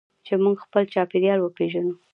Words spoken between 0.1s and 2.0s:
چې موږ خپل چاپیریال وپیژنو.